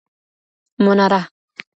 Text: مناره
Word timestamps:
مناره 0.83 1.21